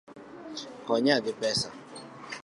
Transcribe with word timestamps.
Konya 0.85 1.15
gi 1.23 1.33
pesa 1.39 1.69